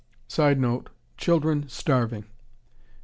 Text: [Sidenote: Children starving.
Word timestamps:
[Sidenote: 0.27 0.89
Children 1.15 1.69
starving. 1.69 2.25